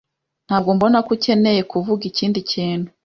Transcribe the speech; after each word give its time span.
Ntabwo 0.47 0.69
mbona 0.75 0.97
ko 1.05 1.09
ukeneye 1.17 1.61
kuvuga 1.71 2.03
ikindi 2.11 2.39
kintu. 2.51 2.89